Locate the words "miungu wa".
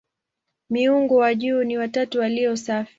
0.69-1.35